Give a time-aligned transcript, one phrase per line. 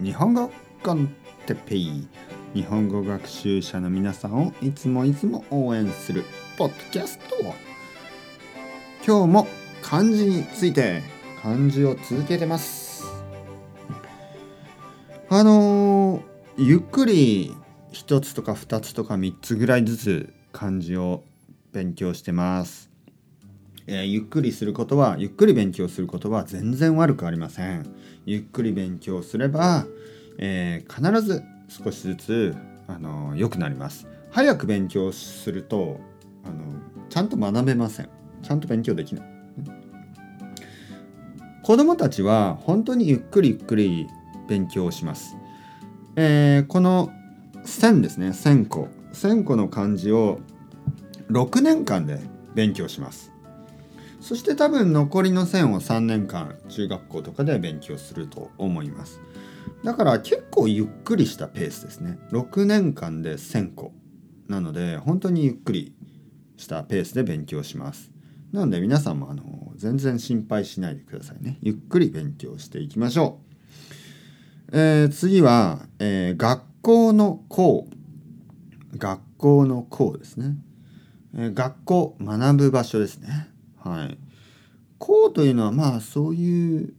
[0.00, 0.52] 日本語
[0.84, 1.08] コン
[1.46, 2.06] テッペイ
[2.54, 6.24] 日本語学習者の皆さんをいつもいつも応援する
[6.56, 7.34] ポッドキャスト。
[9.04, 9.48] 今日も
[9.82, 11.02] 漢字について
[11.42, 13.06] 漢字を続けてます。
[15.30, 16.22] あのー、
[16.58, 17.56] ゆっくり
[17.90, 21.24] 一つとか二つとか三つぐらいずつ漢字を
[21.72, 22.88] 勉強してます。
[23.88, 27.86] えー、ゆっくりすることはゆっくり勉強することは全然悪くありません。
[28.26, 29.86] ゆっくり勉強すれば、
[30.36, 34.06] えー、必ず少しずつあの良くなります。
[34.30, 36.00] 早く勉強すると
[36.44, 36.56] あの
[37.08, 38.10] ちゃんと学べません。
[38.42, 39.38] ちゃんと勉強できない。
[41.64, 44.06] 子供たちは本当にゆっくりゆっくり
[44.48, 45.36] 勉強します、
[46.16, 47.12] えー、この
[47.62, 50.40] 線ですね線個線個の漢字を
[51.30, 52.20] 6年間で
[52.54, 53.32] 勉強します。
[54.28, 59.22] そして多分残りの線を3年間中学校とかで勉強すると思います。
[59.82, 62.18] だから結構ゆっくりしたペースですね。
[62.30, 63.94] 6年間で1000個
[64.46, 65.94] なので本当にゆっくり
[66.58, 68.10] したペースで勉強します。
[68.52, 71.56] なので皆さんもあの全然心配しないでくださいね。
[71.62, 73.40] ゆっくり勉強していきましょ
[74.70, 77.88] う、えー、次は、えー、学校の校。
[78.94, 80.54] 学校の校ですね、
[81.34, 83.48] えー、学校学ぶ場所ですね。
[83.78, 84.18] はい。
[84.98, 86.94] 校というのはまあそういう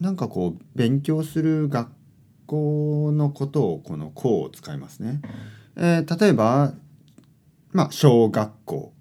[0.00, 1.88] なんかこう勉強する学
[2.46, 5.22] 校のことをこの校を使いますね。
[5.76, 6.74] えー、例えば
[7.72, 8.92] まあ小学校。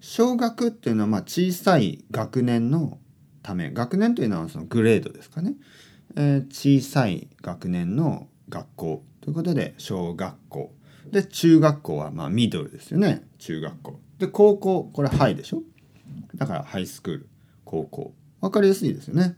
[0.00, 2.98] 小学っていうのはまあ小さい学年の
[3.42, 5.54] ため学年というのはそのグレードですかね。
[6.16, 10.72] えー、小さい学年の学校ということで小学校。
[11.10, 14.00] で中学校はまあミドルですよね中学校。
[14.18, 15.62] で高校これハイでしょ？
[16.34, 17.27] だからハイスクール
[17.68, 19.36] 高校分かりやすいですよね。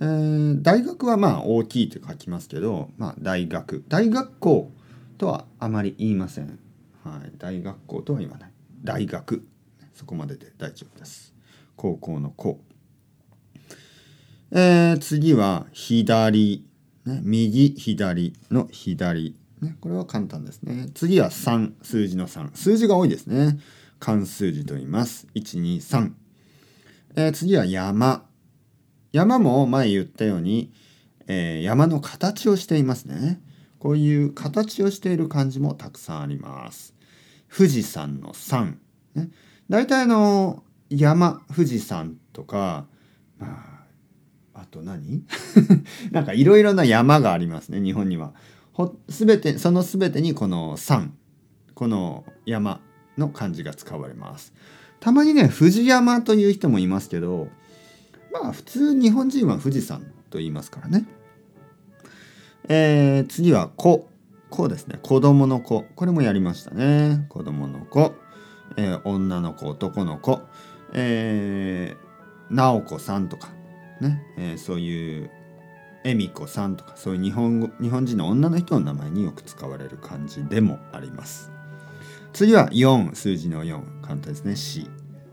[0.00, 4.72] えー、大学はまあ大きいと書きますけど、まあ、大学大学校
[5.16, 6.58] とはあまり言いません。
[7.04, 8.50] はい、大学校とは言わない。
[8.82, 9.46] 大学
[9.94, 11.34] そこまでで大丈夫です。
[11.76, 12.60] 高校の校。
[14.50, 16.64] えー、次は左、
[17.04, 20.88] ね、右左の左、ね、これは簡単ですね。
[20.94, 23.58] 次は3数字の3数字が多いですね。
[23.98, 25.26] 関数字と言います。
[25.34, 26.12] 123、
[27.18, 28.26] えー、次は山。
[29.10, 30.70] 山も前言ったように、
[31.26, 33.40] えー、山の形をしていますね。
[33.78, 36.94] こういう形をしている漢字もたくさんあります。
[37.54, 38.78] 富士山の山、
[39.14, 39.30] ね、
[39.70, 42.86] 大体の山富士山とか
[43.38, 43.86] ま
[44.54, 45.24] ああと何？
[46.12, 48.34] なんかいろいろな山がありますね日本には。
[49.08, 51.14] すべてそのすべてにこの山。
[51.74, 52.82] この山
[53.16, 54.52] の漢字が使われます。
[55.00, 57.48] たまにね藤山という人もいますけど
[58.32, 61.06] まあ普通日本人は富士山と言いますからね。
[62.68, 64.08] えー、次は子。
[64.50, 64.98] 子ですね。
[65.02, 65.84] 子供の子。
[65.96, 67.26] これもやりましたね。
[67.28, 68.14] 子供の子。
[68.76, 70.40] えー、女の子、男の子。
[70.92, 73.48] えー、直子さんとか。
[74.00, 74.22] ね。
[74.36, 75.30] えー、そういう
[76.04, 81.50] 恵美子さんとかそういう日本語日本人の女の人の名前によく使われる漢字でもあります。
[82.32, 83.95] 次は4、数字の4。
[84.06, 84.52] 簡単ですね。
[84.52, 84.88] 4。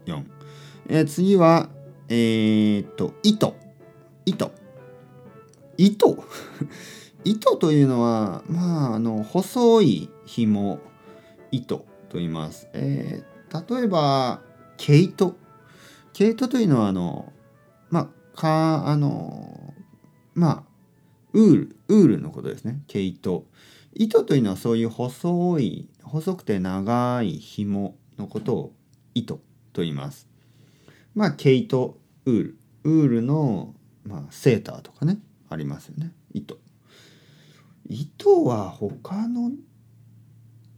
[0.06, 0.24] 4。
[0.88, 1.70] えー、次は、
[2.10, 3.56] えー、っと、糸。
[4.26, 4.52] 糸。
[5.78, 6.24] 糸？
[7.24, 10.80] 糸というのは、まあ、あの、細い紐、
[11.52, 11.78] 糸
[12.10, 12.68] と言います。
[12.74, 14.42] えー、例えば、
[14.78, 15.36] 毛糸。
[16.12, 17.32] 毛糸というのは、あの、
[17.90, 19.74] まあ、か、あの、
[20.34, 20.64] まあ、
[21.34, 22.82] ウール、ウールのことですね。
[22.88, 23.46] 毛糸。
[23.96, 28.74] 糸というのはそういう細い細くて長い紐のことを
[29.14, 29.36] 糸
[29.74, 30.28] と言います。
[31.16, 32.58] まあ毛糸ウール。
[32.84, 33.76] ウールの、
[34.06, 35.20] まあ、セーターとかね。
[35.50, 36.12] ありますよね。
[36.34, 36.58] 糸。
[37.88, 39.52] 糸は他の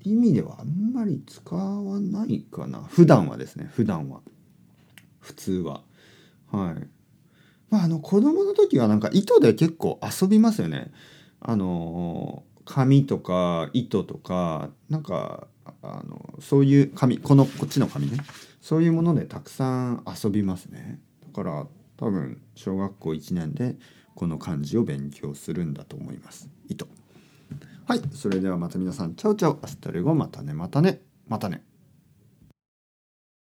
[0.03, 2.83] 意味ではあんまり使わないかな。
[2.83, 3.69] 普段はですね。
[3.73, 4.21] 普段は。
[5.19, 5.81] 普通は。
[6.51, 6.87] はい。
[7.69, 10.91] まああの子供の時はなんか糸で結構遊びますよね。
[11.39, 15.47] あの紙とか糸とかなんか
[15.81, 18.17] あのそういう紙このこっちの紙ね。
[18.61, 20.99] そういうものでたくさん遊びますね。
[21.27, 21.67] だから
[21.97, 23.75] 多分小学校1年で
[24.15, 26.49] この漢字を勉強するんだと思います。
[26.67, 26.87] 糸。
[27.87, 28.01] はい。
[28.11, 29.59] それではまた皆さん ciao ciao。
[29.61, 31.01] hasta luego またねまたね。
[31.27, 31.63] またね。